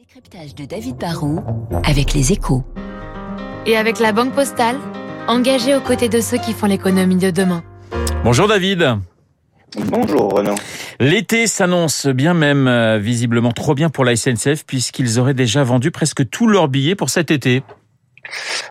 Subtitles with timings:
[0.00, 1.40] Décryptage de David Barrault
[1.84, 2.64] avec les échos.
[3.66, 4.76] Et avec la Banque Postale,
[5.28, 7.62] engagée aux côtés de ceux qui font l'économie de demain.
[8.24, 8.96] Bonjour David.
[9.76, 10.54] Bonjour Renaud.
[11.00, 15.90] L'été s'annonce bien même euh, visiblement trop bien pour la SNCF puisqu'ils auraient déjà vendu
[15.90, 17.62] presque tous leurs billets pour cet été.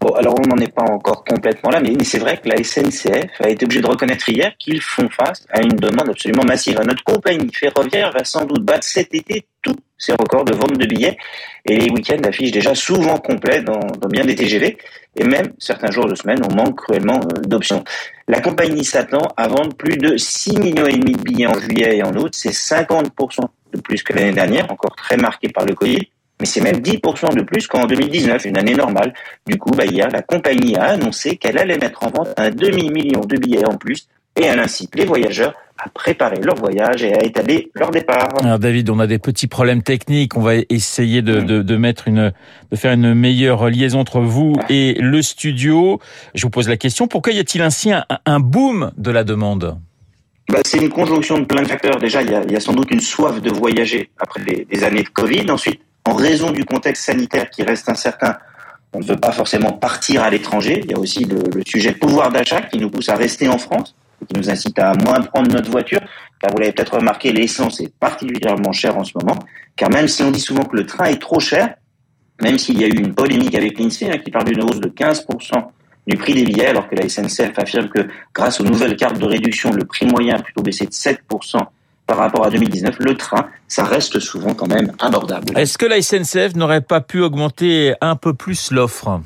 [0.00, 3.40] Bon, alors on n'en est pas encore complètement là, mais, c'est vrai que la SNCF
[3.40, 6.80] a été obligée de reconnaître hier qu'ils font face à une demande absolument massive.
[6.84, 10.86] Notre compagnie ferroviaire va sans doute battre cet été tous ses records de vente de
[10.86, 11.16] billets
[11.64, 13.80] et les week-ends affichent déjà souvent complets dans,
[14.10, 14.76] bien des TGV
[15.16, 17.82] et même certains jours de semaine on manque cruellement euh, d'options.
[18.28, 21.96] La compagnie s'attend à vendre plus de 6 millions et demi de billets en juillet
[21.96, 23.40] et en août, c'est 50%
[23.72, 26.08] de plus que l'année dernière, encore très marqué par le Covid
[26.40, 29.14] mais c'est même 10% de plus qu'en 2019, une année normale.
[29.46, 33.20] Du coup, bah, hier, la compagnie a annoncé qu'elle allait mettre en vente un demi-million
[33.20, 37.24] de billets en plus et elle incite les voyageurs à préparer leur voyage et à
[37.24, 38.28] étaler leur départ.
[38.40, 40.36] Alors David, on a des petits problèmes techniques.
[40.36, 42.32] On va essayer de, de, de, mettre une,
[42.70, 46.00] de faire une meilleure liaison entre vous et le studio.
[46.34, 49.78] Je vous pose la question pourquoi y a-t-il ainsi un, un, boom de la demande?
[50.48, 51.96] Bah, c'est une conjonction de plein de facteurs.
[51.96, 54.66] Déjà, il y a, il y a sans doute une soif de voyager après des,
[54.70, 55.50] des années de Covid.
[55.50, 58.36] Ensuite, en raison du contexte sanitaire qui reste incertain,
[58.92, 60.80] on ne veut pas forcément partir à l'étranger.
[60.84, 63.96] Il y a aussi le, sujet pouvoir d'achat qui nous pousse à rester en France,
[64.28, 66.00] qui nous incite à moins prendre notre voiture.
[66.40, 69.38] Car vous l'avez peut-être remarqué, l'essence est particulièrement chère en ce moment.
[69.76, 71.74] Car même si on dit souvent que le train est trop cher,
[72.40, 74.88] même s'il y a eu une polémique avec l'INSEE hein, qui parle d'une hausse de
[74.88, 75.24] 15%
[76.06, 79.24] du prix des billets, alors que la SNCF affirme que grâce aux nouvelles cartes de
[79.24, 81.16] réduction, le prix moyen a plutôt baissé de 7%
[82.06, 85.58] par rapport à 2019, le train, ça reste souvent quand même abordable.
[85.58, 89.20] Est-ce que la SNCF n'aurait pas pu augmenter un peu plus l'offre?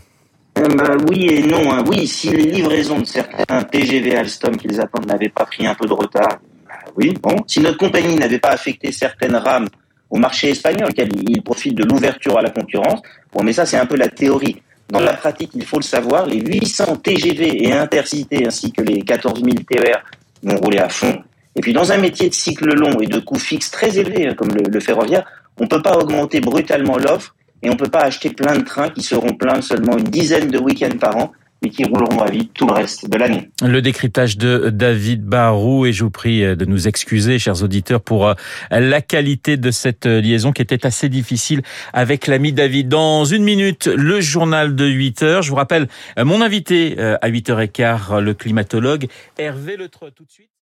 [0.58, 1.72] Euh, bah, oui et non.
[1.72, 1.84] Hein.
[1.86, 5.86] Oui, si les livraisons de certains TGV Alstom qu'ils attendent n'avaient pas pris un peu
[5.86, 7.36] de retard, bah, oui, bon.
[7.46, 9.68] Si notre compagnie n'avait pas affecté certaines rames
[10.10, 13.00] au marché espagnol, il profite de l'ouverture à la concurrence,
[13.32, 14.62] bon, mais ça c'est un peu la théorie.
[14.88, 19.02] Dans la pratique, il faut le savoir, les 800 TGV et intercités ainsi que les
[19.02, 20.02] 14 000 TER
[20.42, 21.22] vont rouler à fond
[21.58, 24.34] et puis dans un métier de cycle long et de coûts fixes très élevés, hein,
[24.34, 25.26] comme le, ferroviaire,
[25.58, 28.62] on ne peut pas augmenter brutalement l'offre et on ne peut pas acheter plein de
[28.62, 32.30] trains qui seront pleins seulement une dizaine de week-ends par an et qui rouleront à
[32.30, 33.50] vide tout le reste de l'année.
[33.60, 38.28] Le décryptage de David Barou et je vous prie de nous excuser, chers auditeurs, pour
[38.28, 38.34] euh,
[38.70, 42.88] la qualité de cette liaison qui était assez difficile avec l'ami David.
[42.88, 45.42] Dans une minute, le journal de 8 heures.
[45.42, 50.12] Je vous rappelle mon invité euh, à 8h15, le climatologue Hervé Letre.
[50.14, 50.50] Tout de suite.